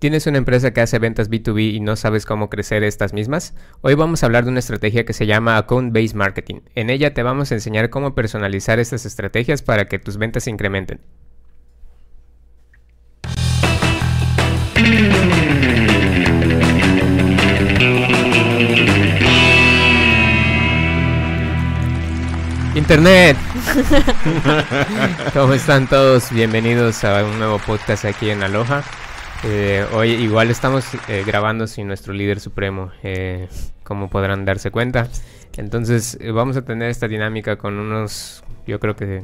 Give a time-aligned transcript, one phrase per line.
[0.00, 3.54] ¿Tienes una empresa que hace ventas B2B y no sabes cómo crecer estas mismas?
[3.82, 6.60] Hoy vamos a hablar de una estrategia que se llama Account Based Marketing.
[6.74, 10.50] En ella te vamos a enseñar cómo personalizar estas estrategias para que tus ventas se
[10.50, 11.00] incrementen.
[22.74, 23.36] Internet.
[25.34, 26.32] ¿Cómo están todos?
[26.32, 28.82] Bienvenidos a un nuevo podcast aquí en Aloha.
[29.42, 33.48] Eh, hoy igual estamos eh, grabando sin nuestro líder supremo, eh,
[33.84, 35.08] como podrán darse cuenta.
[35.56, 39.22] Entonces vamos a tener esta dinámica con unos, yo creo que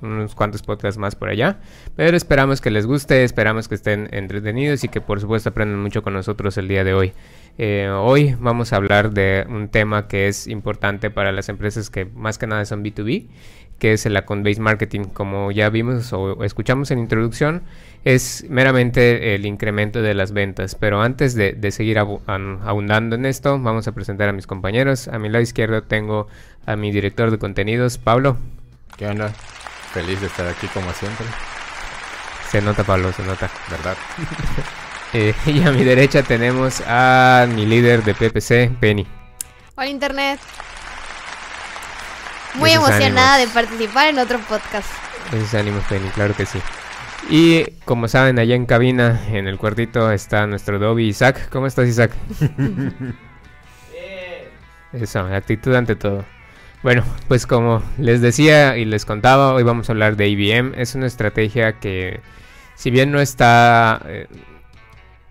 [0.00, 1.60] unos cuantos podcasts más por allá.
[1.94, 6.02] Pero esperamos que les guste, esperamos que estén entretenidos y que por supuesto aprendan mucho
[6.02, 7.12] con nosotros el día de hoy.
[7.58, 12.38] hoy vamos a hablar de un tema que es importante para las empresas que más
[12.38, 13.28] que nada son B2B
[13.80, 15.06] que es el account based marketing.
[15.06, 17.62] Como ya vimos o escuchamos en introducción,
[18.04, 20.76] es meramente el incremento de las ventas.
[20.76, 25.08] Pero antes de, seguir abundando en esto, vamos a presentar a mis compañeros.
[25.08, 26.28] A mi lado izquierdo tengo
[26.66, 28.36] a mi director de contenidos, Pablo.
[28.96, 29.30] ¿Qué onda?
[29.92, 31.26] Feliz de estar aquí como siempre.
[32.50, 33.50] Se nota, Pablo, se nota.
[33.68, 33.96] ¿Verdad?
[35.12, 39.04] Eh, y a mi derecha tenemos a mi líder de PPC, Penny.
[39.74, 40.38] Hola, Internet.
[42.54, 44.88] Muy emocionada de participar en otro podcast.
[45.32, 46.58] Esos ánimos, Penny, claro que sí.
[47.28, 51.48] Y como saben, allá en cabina, en el cuartito, está nuestro Dobby Isaac.
[51.50, 52.12] ¿Cómo estás, Isaac?
[54.92, 56.24] Eso, actitud ante todo.
[56.82, 60.74] Bueno, pues como les decía y les contaba, hoy vamos a hablar de IBM.
[60.76, 62.20] Es una estrategia que,
[62.74, 64.26] si bien no está eh,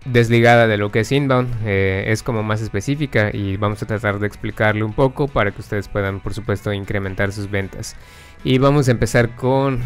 [0.04, 4.18] desligada de lo que es inbound, eh, es como más específica y vamos a tratar
[4.18, 7.96] de explicarle un poco para que ustedes puedan por supuesto incrementar sus ventas.
[8.42, 9.84] Y vamos a empezar con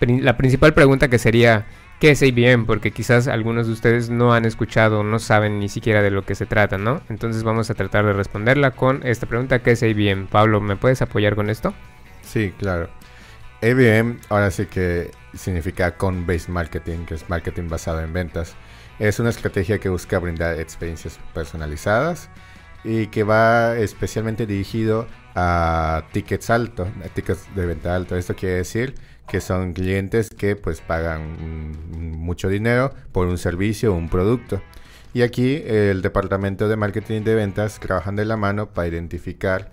[0.00, 1.66] la principal pregunta que sería
[2.00, 2.66] ¿qué es IBM?
[2.66, 6.34] Porque quizás algunos de ustedes no han escuchado, no saben ni siquiera de lo que
[6.34, 7.02] se trata, ¿no?
[7.08, 10.26] Entonces vamos a tratar de responderla con esta pregunta ¿qué es IBM?
[10.26, 11.74] Pablo, ¿me puedes apoyar con esto?
[12.22, 12.88] Sí, claro.
[13.62, 18.56] IBM ahora sí que significa con based marketing, que es marketing basado en ventas.
[18.98, 22.30] Es una estrategia que busca brindar experiencias personalizadas
[22.84, 28.16] y que va especialmente dirigido a tickets altos, tickets de venta alto.
[28.16, 28.94] Esto quiere decir
[29.26, 31.72] que son clientes que pues pagan
[32.18, 34.62] mucho dinero por un servicio o un producto.
[35.12, 39.70] Y aquí el departamento de marketing de ventas trabajan de la mano para identificar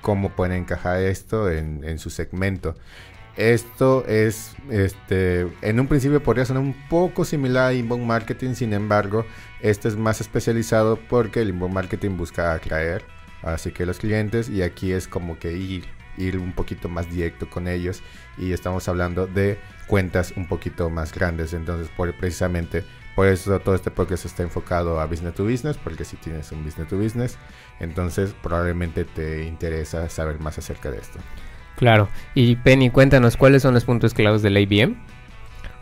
[0.00, 2.74] cómo pueden encajar esto en su segmento.
[3.36, 8.72] Esto es, este, en un principio podría sonar un poco similar a inbound marketing, sin
[8.72, 9.26] embargo,
[9.60, 13.04] este es más especializado porque el inbound marketing busca atraer
[13.42, 15.84] así que los clientes y aquí es como que ir,
[16.16, 18.02] ir un poquito más directo con ellos
[18.38, 23.74] y estamos hablando de cuentas un poquito más grandes, entonces por, precisamente por eso todo
[23.74, 27.38] este podcast está enfocado a business to business, porque si tienes un business to business,
[27.80, 31.18] entonces probablemente te interesa saber más acerca de esto.
[31.76, 32.08] Claro.
[32.34, 34.96] Y Penny, cuéntanos, ¿cuáles son los puntos claves del IBM?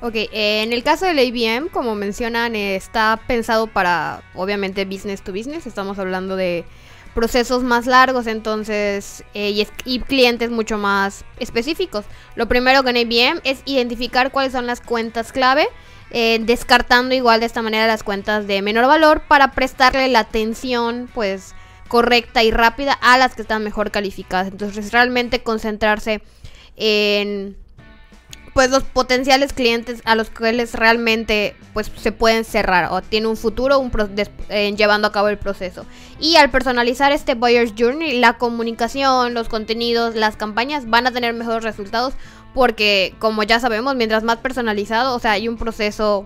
[0.00, 5.66] Ok, en el caso del IBM, como mencionan, está pensado para, obviamente, business to business.
[5.66, 6.66] Estamos hablando de
[7.15, 12.05] procesos más largos, entonces, eh, y, clientes mucho más específicos.
[12.34, 15.66] Lo primero con IBM es identificar cuáles son las cuentas clave,
[16.11, 21.09] eh, descartando igual de esta manera las cuentas de menor valor para prestarle la atención,
[21.15, 21.55] pues,
[21.89, 24.49] correcta y rápida a las que están mejor calificadas.
[24.49, 26.22] Entonces realmente concentrarse
[26.77, 27.56] en
[28.55, 33.37] pues los potenciales clientes a los cuales realmente pues se pueden cerrar o tiene un
[33.37, 33.91] futuro un
[34.77, 35.84] llevando a cabo el proceso.
[36.21, 41.34] Y al personalizar este buyer's journey, la comunicación, los contenidos, las campañas van a tener
[41.34, 42.15] mejores resultados
[42.55, 46.25] porque como ya sabemos, mientras más personalizado, o sea, hay un proceso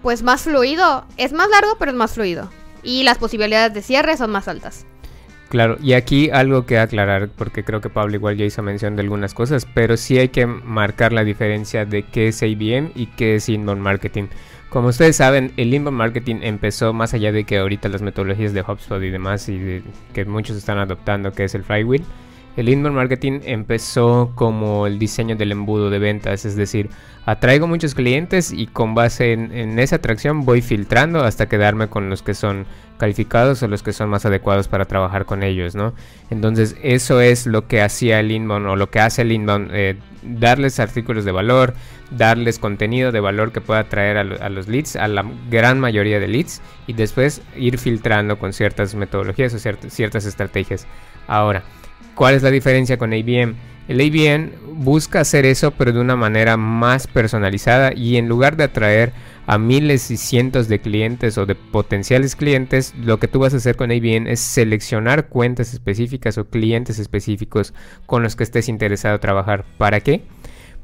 [0.00, 2.50] pues más fluido, es más largo, pero es más fluido
[2.82, 4.86] y las posibilidades de cierre son más altas.
[5.48, 9.02] Claro, y aquí algo que aclarar, porque creo que Pablo igual ya hizo mención de
[9.02, 13.36] algunas cosas, pero sí hay que marcar la diferencia de qué es IBM y qué
[13.36, 14.24] es inbound marketing.
[14.68, 18.60] Como ustedes saben, el inbound marketing empezó más allá de que ahorita las metodologías de
[18.60, 19.82] HubSpot y demás, y
[20.12, 22.04] que muchos están adoptando, que es el flywheel.
[22.58, 26.90] El inbound marketing empezó como el diseño del embudo de ventas, es decir,
[27.24, 32.22] atraigo muchos clientes y con base en, esa atracción voy filtrando hasta quedarme con los
[32.22, 32.66] que son
[32.96, 35.94] calificados o los que son más adecuados para trabajar con ellos, ¿no?
[36.30, 39.96] Entonces eso es lo que hacía el inbound o lo que hace el inbound, eh,
[40.24, 41.74] darles artículos de valor,
[42.10, 46.18] darles contenido de valor que pueda atraer a, a, los leads, a la gran mayoría
[46.18, 50.88] de leads y después ir filtrando con ciertas metodologías o ciertas estrategias.
[51.28, 51.62] Ahora,
[52.14, 53.54] ¿cuál es la diferencia con IBM?
[53.88, 54.52] El ABN
[54.84, 59.12] busca hacer eso pero de una manera más personalizada y en lugar de atraer
[59.46, 63.56] a miles y cientos de clientes o de potenciales clientes, lo que tú vas a
[63.56, 67.72] hacer con ABN es seleccionar cuentas específicas o clientes específicos
[68.04, 69.64] con los que estés interesado trabajar.
[69.78, 70.22] ¿Para qué?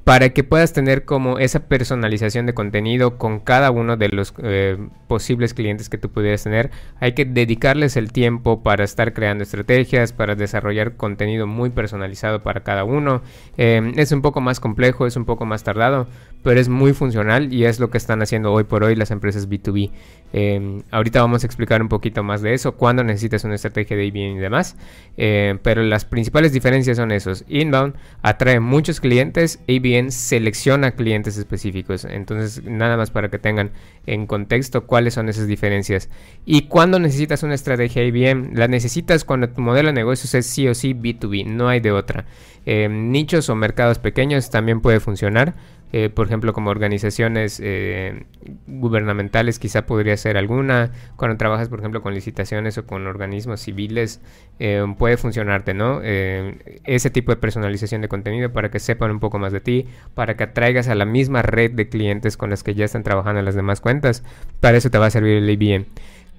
[0.04, 4.76] Para que puedas tener como esa personalización de contenido con cada uno de los eh,
[5.08, 6.70] posibles clientes que tú pudieras tener.
[7.00, 12.62] Hay que dedicarles el tiempo para estar creando estrategias, para desarrollar contenido muy personalizado para
[12.62, 13.22] cada uno.
[13.56, 16.06] Eh, es un poco más complejo, es un poco más tardado,
[16.42, 19.48] pero es muy funcional y es lo que están haciendo hoy por hoy las empresas
[19.48, 19.90] B2B.
[20.36, 24.04] Eh, ahorita vamos a explicar un poquito más de eso, cuándo necesitas una estrategia de
[24.06, 24.76] IBM y demás,
[25.16, 27.44] pero las principales diferencias son esos.
[27.48, 32.04] Inbound atrae muchos clientes, IBM selecciona clientes específicos.
[32.04, 33.70] Entonces, nada más para que tengan
[34.06, 36.10] en contexto cuáles son esas diferencias.
[36.44, 40.66] Y cuando necesitas una estrategia IBM, la necesitas cuando tu modelo de negocios es sí
[40.66, 42.25] o sí B2B, no hay de otra.
[42.66, 45.54] Eh, nichos o mercados pequeños también puede funcionar.
[45.96, 48.25] Eh, por ejemplo, como organizaciones eh,
[48.67, 50.91] gubernamentales, quizá podría ser alguna.
[51.14, 54.20] Cuando trabajas, por ejemplo, con licitaciones o con organismos civiles,
[54.58, 56.00] eh, puede funcionarte, ¿no?
[56.02, 60.37] ese tipo de personalización de contenido para que sepan un poco más de ti, para
[60.37, 63.55] que atraigas a la misma red de clientes con las que ya están trabajando las
[63.55, 64.25] demás cuentas.
[64.58, 65.87] Para eso te va a servir el IBM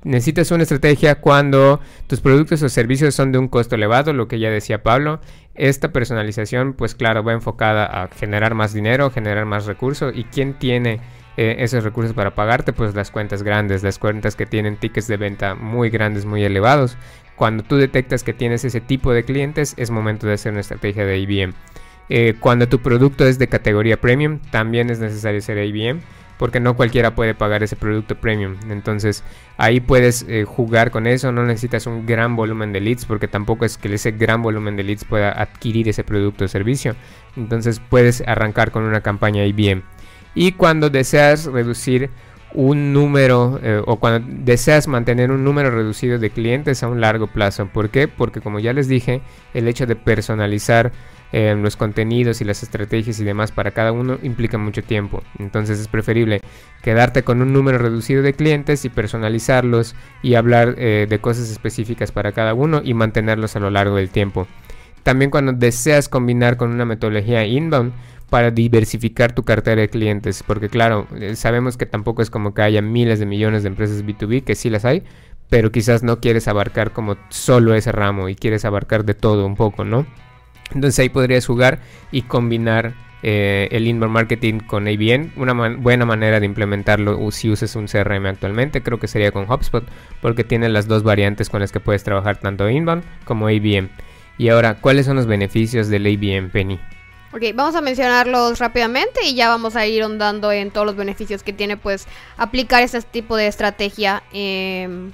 [0.05, 4.39] necesitas una estrategia cuando tus productos o servicios son de un costo elevado, lo que
[4.39, 5.19] ya decía Pablo.
[5.55, 10.13] Esta personalización, pues claro, va enfocada a generar más dinero, generar más recursos.
[10.15, 10.99] ¿Y quién tiene
[11.37, 12.73] eh, esos recursos para pagarte?
[12.73, 16.97] Pues las cuentas grandes, las cuentas que tienen tickets de venta muy grandes, muy elevados.
[17.37, 21.05] Cuando tú detectas que tienes ese tipo de clientes, es momento de hacer una estrategia
[21.05, 21.53] de IBM.
[22.09, 26.01] Eh, cuando tu producto es de categoría premium, también es necesario ser IBM
[26.37, 28.57] porque no cualquiera puede pagar ese producto premium.
[28.69, 29.23] Entonces
[29.57, 33.65] ahí puedes eh, jugar con eso, no necesitas un gran volumen de leads porque tampoco
[33.65, 36.95] es que ese gran volumen de leads pueda adquirir ese producto o servicio.
[37.35, 39.83] Entonces puedes arrancar con una campaña IBM.
[40.33, 42.09] Y cuando deseas reducir
[42.55, 47.27] un número eh, o cuando deseas mantener un número reducido de clientes a un largo
[47.27, 47.67] plazo.
[47.67, 48.07] ¿Por qué?
[48.07, 49.21] Porque como ya les dije,
[49.53, 50.93] el hecho de personalizar
[51.31, 55.21] los contenidos y las estrategias y demás para cada uno implica mucho tiempo.
[55.37, 56.41] Entonces es preferible
[56.81, 62.11] quedarte con un número reducido de clientes y personalizarlos y hablar eh, de cosas específicas
[62.11, 64.47] para cada uno y mantenerlos a lo largo del tiempo.
[65.03, 67.93] También cuando deseas combinar con una metodología inbound
[68.29, 72.63] para diversificar tu cartera de clientes, porque claro, eh, sabemos que tampoco es como que
[72.63, 75.03] haya miles de millones de empresas B2B, que sí las hay,
[75.49, 79.55] pero quizás no quieres abarcar como solo ese ramo y quieres abarcar de todo un
[79.55, 80.05] poco, ¿no?
[80.73, 81.79] Entonces ahí podrías jugar
[82.11, 82.93] y combinar
[83.27, 85.31] eh, el inbound marketing con ABN.
[85.35, 89.83] Una buena manera de implementarlo si usas un CRM actualmente creo que sería con HubSpot
[90.21, 93.89] porque tiene las dos variantes con las que puedes trabajar tanto inbound como ABM.
[94.37, 96.79] Y ahora, ¿cuáles son los beneficios del ABM, Penny?
[97.31, 101.41] Ok, vamos a mencionarlos rápidamente y ya vamos a ir ondando en todos los beneficios
[101.41, 102.07] que tiene pues
[102.37, 104.23] aplicar este tipo de estrategia.
[104.33, 105.09] Eh,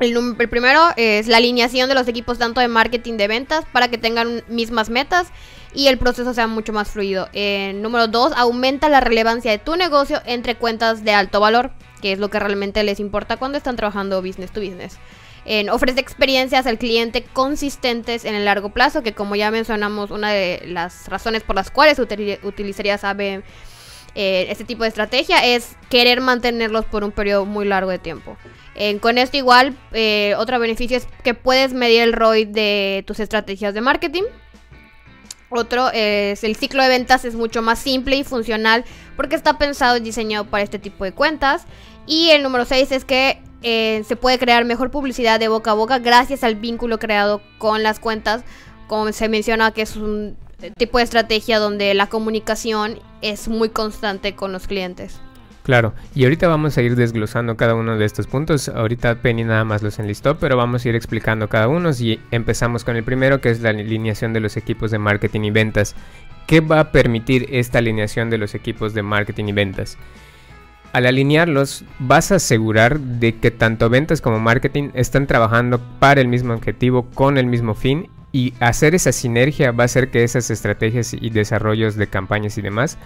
[0.00, 3.98] el, primero es la alineación de los equipos tanto de marketing de ventas para que
[3.98, 5.28] tengan mismas metas
[5.74, 7.28] y el proceso sea mucho más fluido.
[7.74, 11.70] número dos, aumenta la relevancia de tu negocio entre cuentas de alto valor,
[12.02, 14.98] que es lo que realmente les importa cuando están trabajando business to business.
[15.70, 20.62] ofrece experiencias al cliente consistentes en el largo plazo, que como ya mencionamos, una de
[20.66, 23.42] las razones por las cuales utilizaría sabe
[24.14, 28.36] eh, este tipo de estrategia es querer mantenerlos por un periodo muy largo de tiempo
[29.00, 33.74] con esto igual, eh, otro beneficio es que puedes medir el ROI de tus estrategias
[33.74, 34.22] de marketing.
[35.50, 38.84] Otro es el ciclo de ventas es mucho más simple y funcional
[39.16, 41.64] porque está pensado y diseñado para este tipo de cuentas.
[42.06, 45.74] Y el número 6 es que eh, se puede crear mejor publicidad de boca a
[45.74, 48.44] boca gracias al vínculo creado con las cuentas.
[48.86, 50.36] Como se menciona que es un
[50.76, 55.20] tipo de estrategia donde la comunicación es muy constante con los clientes.
[55.70, 58.68] Claro, y ahorita vamos a ir desglosando cada uno de estos puntos.
[58.68, 62.82] Ahorita Penny nada más los enlistó, pero vamos a ir explicando cada uno y empezamos
[62.82, 65.94] con el primero que es la alineación de los equipos de marketing y ventas.
[66.48, 69.96] ¿Qué va a permitir esta alineación de los equipos de marketing y ventas?
[70.92, 76.26] Al alinearlos, vas a asegurar de que tanto ventas como marketing están trabajando para el
[76.26, 80.50] mismo objetivo, con el mismo fin y hacer esa sinergia va a hacer que esas
[80.50, 82.96] estrategias y desarrollos de campañas y demás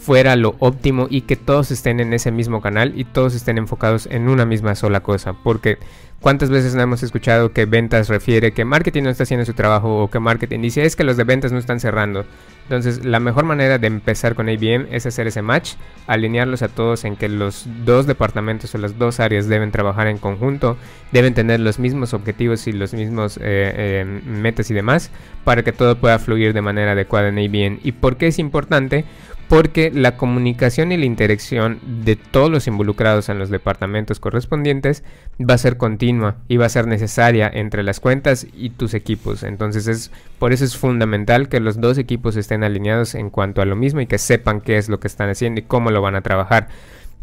[0.00, 4.06] fuera lo óptimo y que todos estén en ese mismo canal y todos estén enfocados
[4.06, 5.32] en una misma sola cosa.
[5.32, 5.78] Porque
[6.22, 10.04] ¿Cuántas veces no hemos escuchado que ventas refiere que marketing no está haciendo su trabajo
[10.04, 12.24] o que marketing dice es que los de ventas no están cerrando?
[12.62, 15.72] Entonces, la mejor manera de empezar con ABM es hacer ese match,
[16.06, 20.18] alinearlos a todos en que los dos departamentos o las dos áreas deben trabajar en
[20.18, 20.76] conjunto,
[21.10, 25.10] deben tener los mismos objetivos y los mismos eh, eh, metas y demás
[25.42, 27.80] para que todo pueda fluir de manera adecuada en ABM.
[27.82, 29.06] ¿Y por qué es importante?
[29.52, 35.04] Porque la comunicación y la interacción de todos los involucrados en los departamentos correspondientes
[35.38, 39.42] va a ser continua y va a ser necesaria entre las cuentas y tus equipos.
[39.42, 43.66] Entonces es por eso es fundamental que los dos equipos estén alineados en cuanto a
[43.66, 46.14] lo mismo y que sepan qué es lo que están haciendo y cómo lo van
[46.14, 46.68] a trabajar.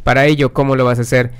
[0.03, 1.31] Para ello, ¿cómo lo vas a hacer?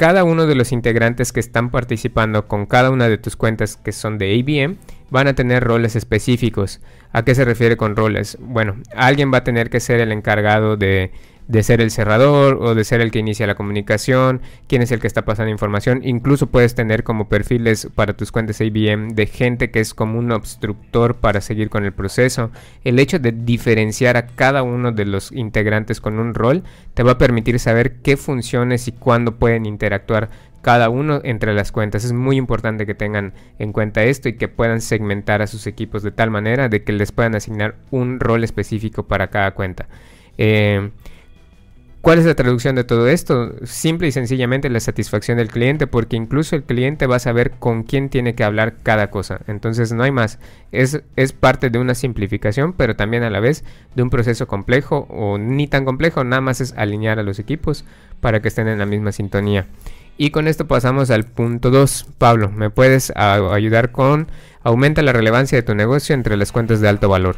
[0.00, 3.92] Cada uno de los integrantes que están participando con cada una de tus cuentas que
[3.92, 4.78] son de ABM
[5.10, 6.80] van a tener roles específicos.
[7.12, 8.38] ¿A qué se refiere con roles?
[8.40, 11.10] Bueno, alguien va a tener que ser el encargado de,
[11.50, 15.00] de, ser el cerrador o de ser el que inicia la comunicación, quién es el
[15.00, 16.00] que está pasando información.
[16.04, 20.32] Incluso puedes tener como perfiles para tus cuentas IBM de gente que es como un
[20.32, 22.50] obstructor para seguir con el proceso.
[22.84, 26.62] El hecho de diferenciar a cada uno de los integrantes con un rol
[26.94, 30.30] te va a permitir saber qué funciones y cuándo pueden interactuar
[30.62, 32.04] cada uno entre las cuentas.
[32.04, 36.02] Es muy importante que tengan en cuenta esto y que puedan segmentar a sus equipos
[36.02, 39.88] de tal manera de que les puedan asignar un rol específico para cada cuenta.
[40.38, 40.90] Eh,
[42.00, 43.52] ¿Cuál es la traducción de todo esto?
[43.64, 47.82] Simple y sencillamente la satisfacción del cliente, porque incluso el cliente va a saber con
[47.82, 49.42] quién tiene que hablar cada cosa.
[49.46, 50.38] Entonces no hay más.
[50.72, 53.64] Es, es parte de una simplificación, pero también a la vez
[53.94, 57.84] de un proceso complejo o ni tan complejo, nada más es alinear a los equipos
[58.20, 59.66] para que estén en la misma sintonía.
[60.16, 62.06] Y con esto pasamos al punto 2.
[62.16, 64.28] Pablo, ¿me puedes ayudar con
[64.62, 67.36] aumenta la relevancia de tu negocio entre las cuentas de alto valor?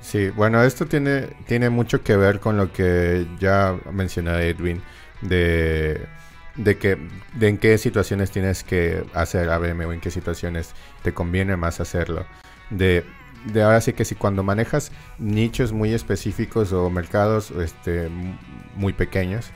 [0.00, 4.82] Sí, bueno, esto tiene, tiene mucho que ver con lo que ya mencionó Edwin,
[5.20, 6.06] de,
[6.54, 6.98] de, que,
[7.34, 11.80] de en qué situaciones tienes que hacer ABM o en qué situaciones te conviene más
[11.80, 12.26] hacerlo.
[12.70, 13.04] De,
[13.52, 18.08] de ahora sí que si cuando manejas nichos muy específicos o mercados este,
[18.76, 19.50] muy pequeños,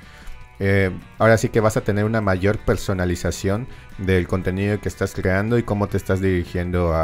[0.58, 3.66] eh, ahora sí que vas a tener una mayor personalización
[3.98, 6.94] del contenido que estás creando y cómo te estás dirigiendo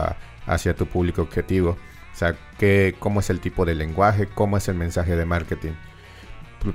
[0.46, 1.76] hacia tu público objetivo.
[2.18, 2.36] O sea,
[2.98, 5.70] cómo es el tipo de lenguaje, cómo es el mensaje de marketing.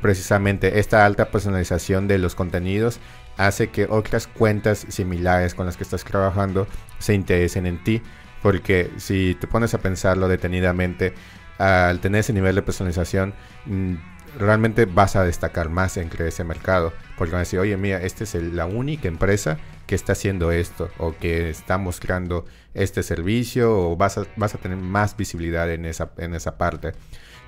[0.02, 3.02] Precisamente esta alta personalización de los contenidos
[3.36, 6.66] hace que otras cuentas similares con las que estás trabajando
[7.00, 8.02] se interesen en ti.
[8.42, 11.14] Porque si te pones a pensarlo detenidamente,
[11.58, 13.34] al tener ese nivel de personalización,
[13.66, 13.96] mm,
[14.38, 16.94] realmente vas a destacar más entre ese mercado.
[17.18, 20.90] Porque van a decir, oye, mira, esta es la única empresa que está haciendo esto
[20.98, 25.86] o que está mostrando este servicio o vas a, vas a tener más visibilidad en
[25.86, 26.94] esa, en esa parte.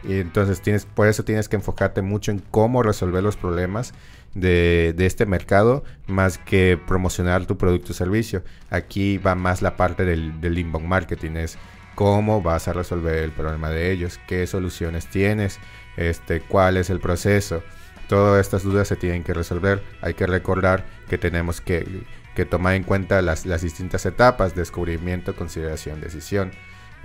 [0.04, 3.94] Y entonces tienes, por eso tienes que enfocarte mucho en cómo resolver los problemas
[4.36, 8.44] de, de, este mercado más que promocionar tu producto o servicio.
[8.70, 11.58] Aquí va más la parte del, del inbound marketing, es
[11.96, 15.60] cómo vas a resolver el problema de ellos, qué soluciones tienes,
[15.98, 17.64] este, cuál es el proceso.
[18.08, 19.84] Todas estas dudas se tienen que resolver.
[20.02, 22.06] Hay que recordar que tenemos que,
[22.50, 26.52] tomar en cuenta las, distintas etapas, descubrimiento, consideración, decisión.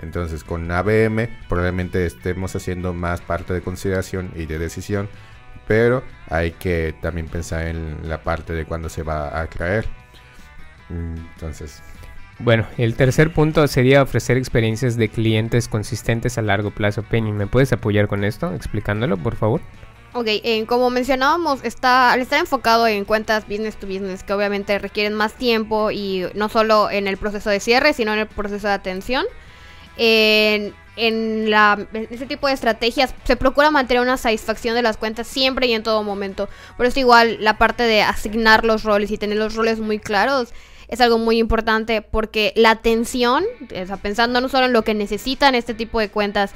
[0.00, 5.11] Entonces con ABM probablemente estemos haciendo más parte de consideración y de decisión,
[5.66, 9.87] pero hay que también pensar en la parte de cuando se va a creer.
[10.88, 11.82] Entonces...
[12.42, 17.02] Bueno, el tercer punto sería ofrecer experiencias de clientes consistentes a largo plazo.
[17.02, 18.54] Penny, ¿me puedes apoyar con esto?
[18.54, 19.61] Explicándolo, por favor.
[20.14, 24.78] Ok, eh, como mencionábamos, está, al estar enfocado en cuentas business to business, que obviamente
[24.78, 28.68] requieren más tiempo y no solo en el proceso de cierre, sino en el proceso
[28.68, 29.26] de atención.
[29.99, 34.97] En, en, la, en ese tipo de estrategias se procura mantener una satisfacción de las
[34.97, 36.49] cuentas siempre y en todo momento.
[36.78, 40.54] Por eso igual la parte de asignar los roles y tener los roles muy claros
[40.90, 45.54] es algo muy importante porque la atención, o pensando no solo en lo que necesitan
[45.54, 46.52] este tipo de cuentas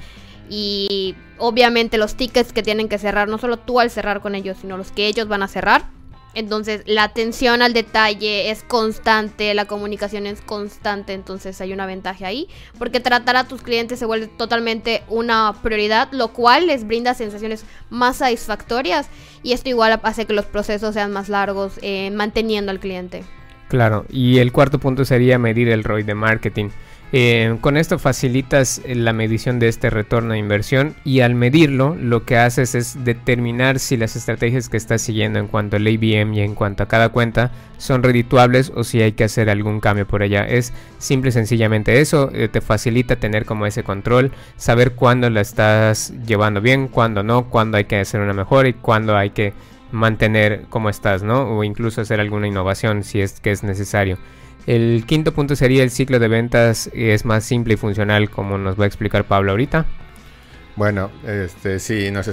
[0.50, 4.58] y obviamente los tickets que tienen que cerrar, no solo tú al cerrar con ellos,
[4.60, 5.86] sino los que ellos van a cerrar.
[6.34, 12.26] Entonces la atención al detalle es constante, la comunicación es constante, entonces hay una ventaja
[12.26, 17.14] ahí, porque tratar a tus clientes se vuelve totalmente una prioridad, lo cual les brinda
[17.14, 19.06] sensaciones más satisfactorias
[19.44, 23.22] y esto igual hace que los procesos sean más largos eh, manteniendo al cliente.
[23.74, 26.68] Claro, y el cuarto punto sería medir el ROI de marketing.
[27.10, 31.96] Eh, con esto facilitas eh, la medición de este retorno de inversión y al medirlo
[32.00, 36.34] lo que haces es determinar si las estrategias que estás siguiendo en cuanto al ABM
[36.34, 40.06] y en cuanto a cada cuenta son redituables o si hay que hacer algún cambio
[40.06, 40.44] por allá.
[40.44, 45.40] Es simple y sencillamente eso, eh, te facilita tener como ese control, saber cuándo la
[45.40, 49.52] estás llevando bien, cuándo no, cuándo hay que hacer una mejora y cuándo hay que
[49.94, 51.56] mantener como estás, ¿no?
[51.56, 54.18] O incluso hacer alguna innovación si es que es necesario.
[54.66, 58.78] El quinto punto sería el ciclo de ventas es más simple y funcional como nos
[58.78, 59.86] va a explicar Pablo ahorita.
[60.76, 62.26] Bueno, este, si nos,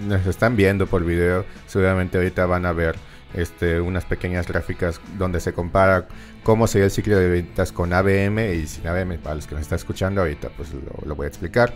[0.00, 2.96] nos están viendo por video, seguramente ahorita van a ver
[3.34, 6.06] este, unas pequeñas gráficas donde se compara
[6.42, 9.18] cómo sería el ciclo de ventas con ABM y sin ABM.
[9.18, 10.70] Para los que nos están escuchando ahorita, pues
[11.04, 11.72] lo, voy a explicar.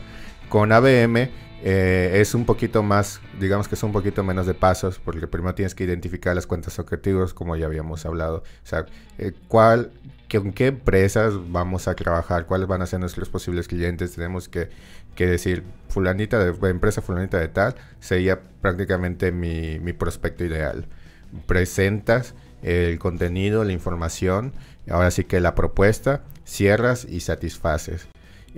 [0.49, 1.28] Con ABM
[1.62, 5.54] eh, es un poquito más, digamos que es un poquito menos de pasos, porque primero
[5.54, 8.38] tienes que identificar las cuentas objetivos, como ya habíamos hablado.
[8.38, 8.86] O sea,
[9.18, 9.90] eh, cuál,
[10.30, 14.14] con qué empresas vamos a trabajar, cuáles van a ser nuestros posibles clientes.
[14.14, 14.68] Tenemos que,
[15.14, 20.86] que decir, fulanita de empresa, fulanita de tal, sería prácticamente mi, mi prospecto ideal
[21.46, 24.52] presentas el contenido, la información,
[24.90, 28.08] ahora sí que la propuesta, cierras y satisfaces.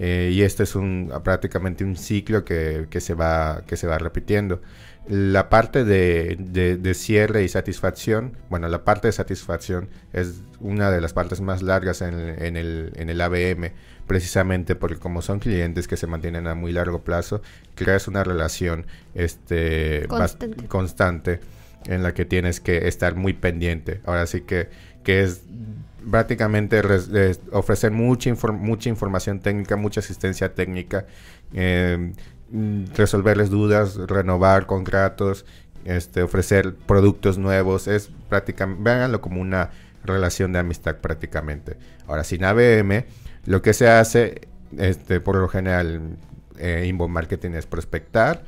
[0.03, 4.63] Eh, y este es un, prácticamente un ciclo que, se va, que se va repitiendo.
[5.07, 11.13] La parte de, cierre y satisfacción, bueno, la parte de satisfacción es una de las
[11.13, 13.73] partes más largas en, el, en el ABM,
[14.07, 17.43] precisamente porque como son clientes que se mantienen a muy largo plazo,
[17.75, 20.09] creas una relación este,
[20.69, 21.41] constante
[21.85, 24.01] en la que tienes que estar muy pendiente.
[24.07, 24.71] Ahora sí que,
[25.05, 25.43] que es
[26.09, 26.81] prácticamente
[27.53, 31.07] ofrecer mucha, mucha información técnica, mucha asistencia técnica,
[31.53, 32.13] em,
[32.95, 35.45] resolverles dudas, renovar contratos,
[35.85, 39.71] este, ofrecer productos nuevos, es prácticamente, véanlo como una
[40.05, 41.77] relación de amistad prácticamente.
[42.07, 43.05] Ahora, sin ABM,
[43.47, 46.17] lo que se hace, este, por lo general,
[46.59, 48.45] eh, inbound marketing es prospectar,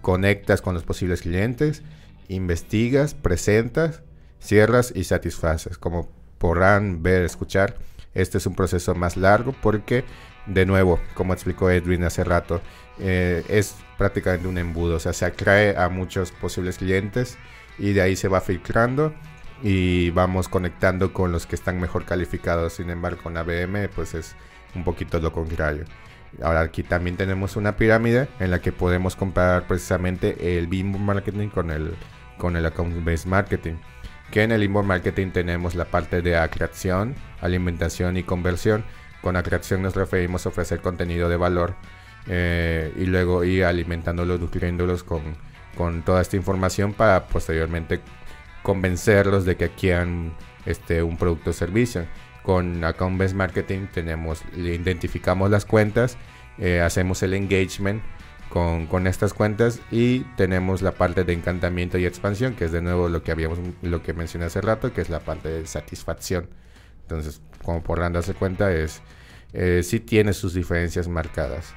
[0.00, 1.82] conectas con los posibles clientes,
[2.28, 4.02] investigas, presentas,
[4.38, 5.78] cierras y satisfaces.
[5.78, 6.08] Como
[6.46, 7.74] podrán ver, escuchar,
[8.14, 10.04] este es un proceso más largo porque,
[10.46, 12.60] de nuevo, como explicó Edwin hace rato,
[13.00, 17.36] eh, es prácticamente un embudo, o sea, se atrae a muchos posibles clientes
[17.80, 19.12] y de ahí se va filtrando
[19.60, 22.74] y vamos conectando con los que están mejor calificados.
[22.74, 24.36] Sin embargo, con ABM, pues es
[24.76, 25.84] un poquito lo contrario.
[26.40, 31.48] Ahora aquí también tenemos una pirámide en la que podemos comparar precisamente el BIM marketing
[31.48, 31.96] con el
[32.38, 33.74] con el Account Based Marketing.
[34.30, 38.84] Que en el Inbound Marketing tenemos la parte de atracción, alimentación y conversión.
[39.22, 41.74] Con atracción nos referimos a ofrecer contenido de valor
[42.26, 45.22] eh, y luego ir alimentándolos, nutriéndolos con,
[45.76, 48.00] con toda esta información para posteriormente
[48.62, 50.32] convencerlos de que quieran
[50.64, 52.06] este, un producto o servicio.
[52.42, 56.16] Con Account Based Marketing tenemos, identificamos las cuentas,
[56.58, 58.02] eh, hacemos el engagement
[58.48, 63.08] con, estas cuentas y tenemos la parte de encantamiento y expansión, que es de nuevo
[63.08, 66.48] lo que habíamos, lo que mencioné hace rato, que es la parte de satisfacción.
[67.02, 69.02] Entonces, como podrán darse cuenta, es
[69.52, 71.74] eh, sí tiene sus diferencias marcadas.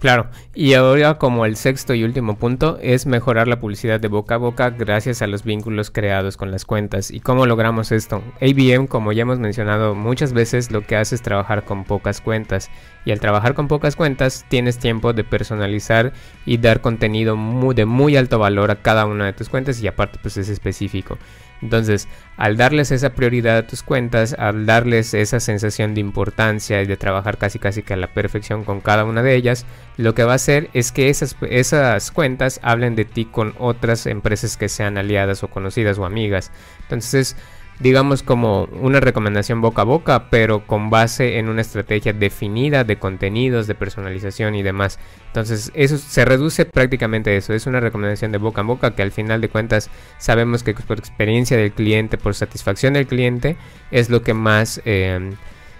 [0.00, 4.34] Claro, y ahora como el sexto y último punto es mejorar la publicidad de boca
[4.34, 7.10] a boca gracias a los vínculos creados con las cuentas.
[7.10, 8.22] ¿Y cómo logramos esto?
[8.42, 12.70] ABM, como ya hemos mencionado muchas veces, lo que hace es trabajar con pocas cuentas.
[13.06, 16.12] Y al trabajar con pocas cuentas tienes tiempo de personalizar
[16.44, 17.36] y dar contenido
[17.74, 21.18] de muy alto valor a cada una de tus cuentas y aparte pues es específico.
[21.62, 26.86] Entonces, al darles esa prioridad a tus cuentas, al darles esa sensación de importancia y
[26.86, 29.64] de trabajar casi casi que a la perfección con cada una de ellas,
[29.96, 34.06] lo que va a hacer es que esas, esas cuentas hablen de ti con otras
[34.06, 36.50] empresas que sean aliadas o conocidas o amigas.
[36.82, 37.36] Entonces,
[37.80, 42.98] digamos como una recomendación boca a boca, pero con base en una estrategia definida de
[42.98, 44.98] contenidos, de personalización y demás.
[45.26, 47.52] Entonces, eso se reduce prácticamente a eso.
[47.52, 50.98] Es una recomendación de boca a boca que al final de cuentas sabemos que por
[50.98, 53.56] experiencia del cliente, por satisfacción del cliente,
[53.90, 54.80] es lo que más...
[54.84, 55.34] Eh,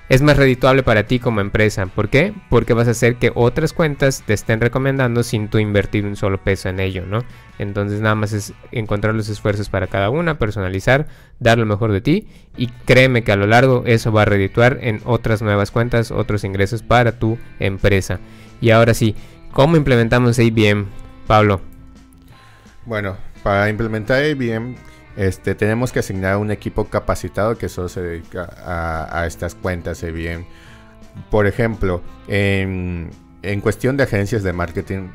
[0.09, 1.87] es más redituable para ti como empresa.
[1.87, 2.35] ¿Por qué?
[2.51, 6.39] Porque vas a hacer que otras cuentas te estén recomendando sin tú invertir un solo
[6.39, 7.25] peso en ello, ¿no?
[7.59, 11.07] Entonces nada más es encontrar los esfuerzos para cada una, personalizar,
[11.39, 14.79] dar lo mejor de ti y créeme que a lo largo eso va a redituar
[14.81, 18.19] en otras nuevas cuentas, otros ingresos para tu empresa.
[18.61, 19.15] Y ahora sí,
[19.53, 20.87] ¿cómo implementamos ABM,
[21.27, 21.61] Pablo?
[22.87, 24.75] Bueno, para implementar ABM
[25.17, 30.45] este, tenemos que asignar un equipo capacitado que solo se dedica a, estas cuentas bien.
[31.31, 33.11] Por ejemplo, en,
[33.63, 35.09] cuestión de agencias de marketing,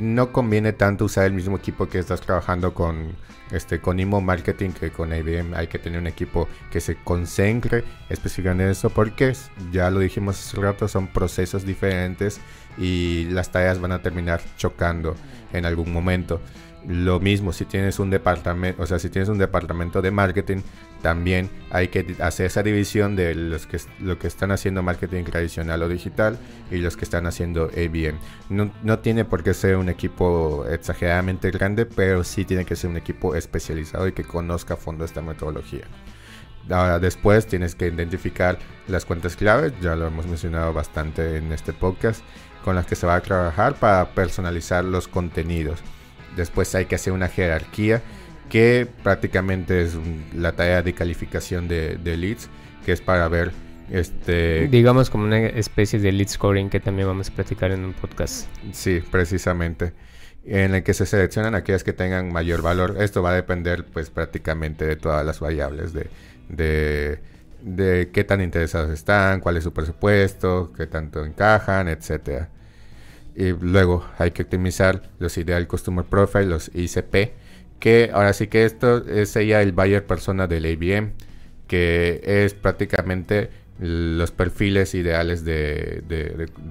[0.00, 3.16] no conviene tanto usar el mismo equipo que estás trabajando con,
[3.50, 5.54] este, con IMO Marketing que con IBM.
[5.54, 9.32] Hay que tener un equipo que se concentre específicamente en eso porque,
[9.72, 12.40] ya lo dijimos hace rato, son procesos diferentes
[12.78, 15.14] y las tareas van a terminar chocando
[15.52, 16.40] en algún momento.
[16.86, 20.58] Lo mismo si tienes un departamento, o sea, si tienes un departamento de marketing,
[21.00, 25.82] también hay que hacer esa división de los que lo que están haciendo marketing tradicional
[25.82, 26.38] o digital
[26.70, 28.18] y los que están haciendo ABM.
[28.50, 32.90] No, no tiene por qué ser un equipo exageradamente grande, pero sí tiene que ser
[32.90, 35.84] un equipo especializado y que conozca a fondo esta metodología.
[36.70, 41.72] Ahora después tienes que identificar las cuentas clave, ya lo hemos mencionado bastante en este
[41.72, 42.22] podcast,
[42.64, 45.80] con las que se va a trabajar para personalizar los contenidos.
[46.36, 48.02] Después hay que hacer una jerarquía
[48.48, 49.96] que prácticamente es
[50.34, 52.48] la tarea de calificación de, leads,
[52.84, 53.52] que es para ver
[53.90, 57.92] este digamos como una especie de lead scoring que también vamos a platicar en un
[57.92, 58.46] podcast.
[58.72, 59.92] Sí, precisamente
[60.46, 62.96] en el que se seleccionan aquellas que tengan mayor valor.
[63.00, 66.08] Esto va a depender pues prácticamente de todas las variables de,
[66.48, 67.18] de,
[67.62, 72.50] de qué tan interesados están, cuál es su presupuesto, qué tanto encajan, etcétera.
[73.36, 77.32] Y luego hay que optimizar los Ideal Customer Profile, los ICP,
[77.80, 81.12] que ahora sí que esto es ella el buyer persona del ABM,
[81.66, 86.02] que es prácticamente los perfiles ideales de,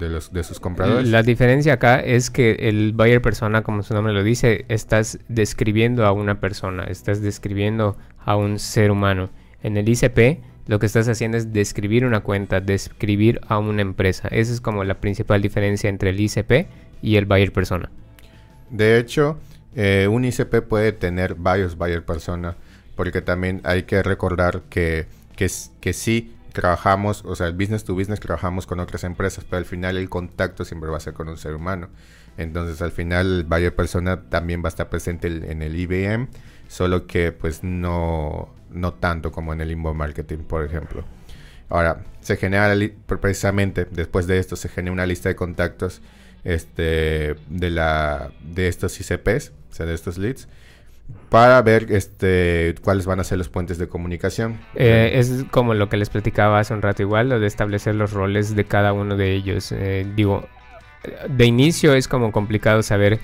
[0.00, 1.08] los, de sus compradores.
[1.08, 6.06] La diferencia acá es que el buyer persona, como su nombre lo dice, estás describiendo
[6.06, 9.30] a una persona, estás describiendo a un ser humano.
[9.62, 14.28] En el ICP lo que estás haciendo es describir una cuenta, describir a una empresa.
[14.28, 16.68] Esa es como la principal diferencia entre el ICP
[17.02, 17.90] y el buyer persona.
[18.70, 19.38] De hecho,
[19.74, 22.56] eh, un ICP puede tener varios buyer persona,
[22.96, 25.50] porque también hay que recordar que, que,
[25.80, 29.64] que sí trabajamos, o sea, el business to business trabajamos con otras empresas, pero al
[29.64, 31.88] final el contacto siempre va a ser con un ser humano.
[32.38, 36.28] Entonces al final el buyer persona también va a estar presente en el IBM,
[36.68, 41.04] solo que pues no, no tanto como en el inbound marketing, por ejemplo.
[41.68, 42.74] Ahora, se genera
[43.20, 46.02] precisamente después de esto se genera una lista de contactos
[46.44, 50.46] este, de, la, de estos ICPs, o sea, de estos leads,
[51.30, 54.60] para ver este, cuáles van a ser los puentes de comunicación.
[54.74, 58.12] Eh, es como lo que les platicaba hace un rato igual, lo de establecer los
[58.12, 59.72] roles de cada uno de ellos.
[59.72, 60.46] Eh, digo,
[61.28, 63.18] de inicio es como complicado saber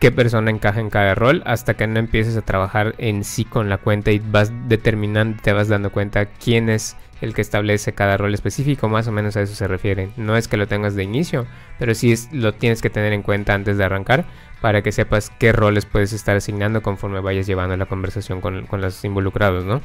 [0.00, 3.68] qué persona encaja en cada rol hasta que no empieces a trabajar en sí con
[3.68, 8.16] la cuenta y vas determinando, te vas dando cuenta quién es el que establece cada
[8.16, 10.10] rol específico, más o menos a eso se refiere.
[10.16, 11.46] No es que lo tengas de inicio,
[11.78, 14.24] pero sí es, lo tienes que tener en cuenta antes de arrancar
[14.60, 18.80] para que sepas qué roles puedes estar asignando conforme vayas llevando la conversación con, con
[18.80, 19.80] los involucrados, ¿no?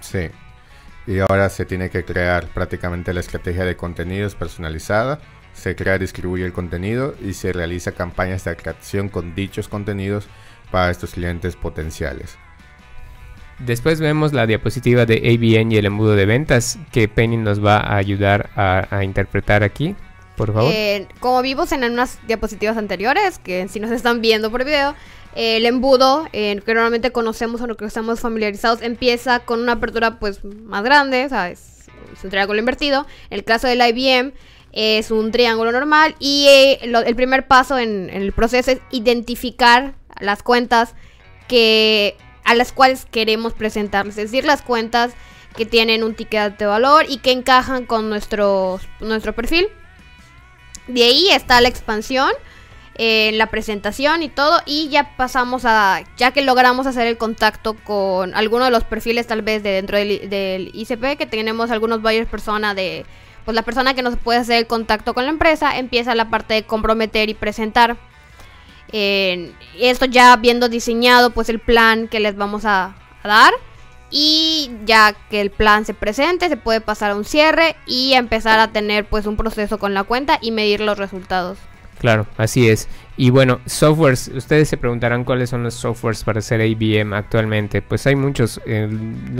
[0.00, 0.28] Sí.
[1.06, 5.20] Y ahora se tiene que crear prácticamente la estrategia de contenidos personalizada
[5.58, 10.26] se crea, distribuye el contenido y se realiza campañas de atracción con dichos contenidos
[10.70, 12.38] para estos clientes potenciales.
[13.58, 17.78] Después vemos la diapositiva de ABN y el embudo de ventas que Penny nos va
[17.78, 19.96] a ayudar a, interpretar aquí.
[20.36, 20.72] Por favor.
[20.72, 24.94] Eh, como vimos en unas diapositivas anteriores, que si nos están viendo por video,
[25.34, 30.20] el embudo, eh, que normalmente conocemos o lo que estamos familiarizados, empieza con una apertura
[30.20, 31.86] pues más grande, o sea, es,
[32.22, 33.06] un triángulo invertido.
[33.30, 34.32] En el caso del IBM,
[34.80, 40.44] es un triángulo normal y eh, el primer paso en, el proceso es identificar las
[40.44, 40.94] cuentas
[41.48, 45.12] que a las cuales queremos presentarles, es decir, las cuentas
[45.56, 49.66] que tienen un ticket de valor y que encajan con nuestro, nuestro perfil.
[50.86, 52.30] De ahí está la expansión,
[52.94, 57.74] en la presentación y todo, y ya pasamos a, ya que logramos hacer el contacto
[57.74, 62.28] con alguno de los perfiles tal vez de dentro del, ICP, que tenemos algunos buyers
[62.28, 63.04] persona de
[63.48, 66.52] pues la persona que nos puede hacer el contacto con la empresa empieza la parte
[66.52, 67.96] de comprometer y presentar.
[68.92, 73.54] esto ya habiendo diseñado pues el plan que les vamos a, dar
[74.10, 78.60] y ya que el plan se presente se puede pasar a un cierre y empezar
[78.60, 81.56] a tener pues un proceso con la cuenta y medir los resultados.
[81.98, 82.88] Claro, así es.
[83.16, 87.82] Y bueno, softwares, ustedes se preguntarán cuáles son los softwares para hacer IBM actualmente.
[87.82, 88.60] Pues hay muchos,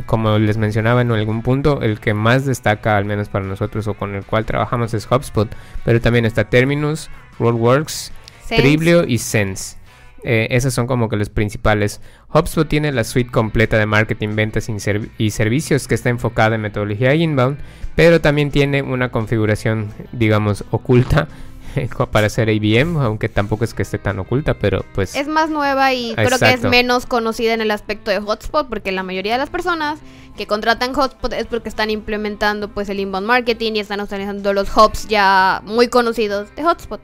[0.07, 3.95] como les mencionaba en algún punto, el que más destaca, al menos para nosotros, o
[3.95, 5.49] con el cual trabajamos es HubSpot,
[5.85, 8.11] pero también está Terminus, Rollworks,
[8.49, 9.77] Triblio y Sense.
[10.25, 12.01] Eh, esos son como que los principales.
[12.35, 14.69] HubSpot tiene la suite completa de marketing, ventas
[15.19, 17.59] y servicios que está enfocada en metodología inbound,
[17.95, 21.29] pero también tiene una configuración, digamos, oculta
[22.11, 25.15] para hacer IBM, aunque tampoco es que esté tan oculta, pero pues...
[25.15, 28.93] Es más nueva y creo que es menos conocida en el aspecto de Hotspot, porque
[28.93, 29.99] la mayoría de las personas
[30.37, 34.75] que contratan Hotspot es porque están implementando pues el inbound marketing y están utilizando los
[34.77, 37.01] hubs ya muy conocidos de Hotspot.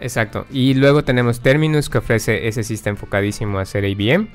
[0.00, 0.46] Exacto.
[0.50, 4.28] Y luego tenemos Terminus que ofrece ese sistema enfocadísimo a hacer IBM.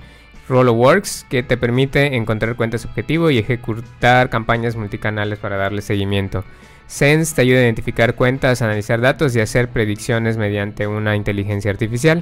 [0.49, 6.43] RolloWorks que te permite encontrar cuentas objetivo y ejecutar campañas multicanales para darle seguimiento.
[6.91, 12.21] Sense te ayuda a identificar cuentas, analizar datos y hacer predicciones mediante una inteligencia artificial.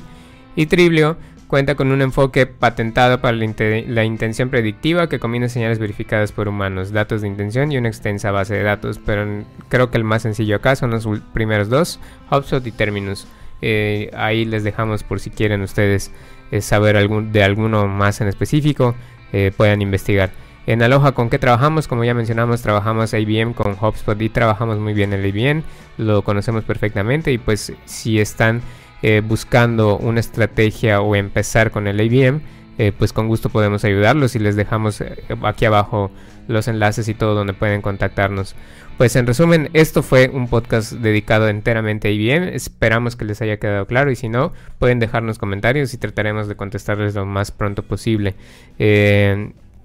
[0.56, 6.32] Y Triblio cuenta con un enfoque patentado para la, intención predictiva que combina señales verificadas
[6.32, 9.00] por humanos, datos de intención y una extensa base de datos.
[9.04, 13.26] Pero creo que el más sencillo acá son los primeros dos, HubSpot y Terminus.
[13.64, 16.12] Eh, ahí les dejamos por si quieren ustedes
[16.52, 18.94] eh, saber de alguno más en específico,
[19.34, 20.30] eh, puedan investigar.
[20.70, 21.88] En Aloha, ¿con qué trabajamos?
[21.88, 25.64] Como ya mencionamos, trabajamos IBM con HubSpot y trabajamos muy bien el IBM,
[25.98, 28.62] lo conocemos perfectamente y pues si están
[29.02, 32.42] eh, buscando una estrategia o empezar con el IBM,
[32.78, 36.12] eh, pues con gusto podemos ayudarlos y les dejamos eh, aquí abajo
[36.48, 38.54] los enlaces y todo donde pueden contactarnos.
[39.00, 42.50] Pues en resumen, esto fue un podcast dedicado enteramente a IBM.
[42.50, 46.56] Esperamos que les haya quedado claro y si no, pueden dejarnos comentarios y trataremos de
[46.56, 48.36] contestarles lo más pronto posible.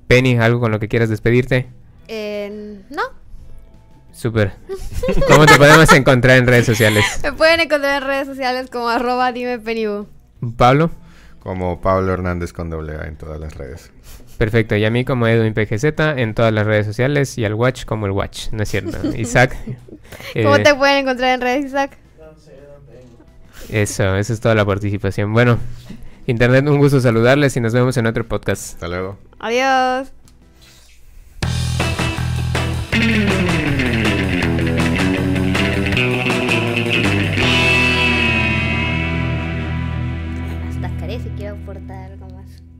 [0.06, 1.68] Penny, ¿algo con lo que quieras despedirte?
[2.08, 3.02] Eh, no.
[4.12, 4.52] Súper.
[5.28, 7.04] ¿Cómo te podemos encontrar en redes sociales?
[7.22, 9.58] Me pueden encontrar en redes sociales como arroba dime.
[10.56, 10.90] Pablo.
[11.40, 13.90] Como Pablo Hernández con doble A en todas las redes.
[14.38, 15.84] Perfecto, y a mí como Edwin PGZ
[16.16, 18.98] en todas las redes sociales y al Watch como el Watch, ¿no es cierto?
[19.16, 19.56] Isaac.
[20.34, 21.98] ¿Cómo eh, te pueden encontrar en redes, Isaac?
[23.68, 25.32] Eso, eso es toda la participación.
[25.32, 25.58] Bueno,
[26.26, 28.74] Internet, un gusto saludarles y nos vemos en otro podcast.
[28.74, 29.18] Hasta luego.
[29.38, 30.12] Adiós.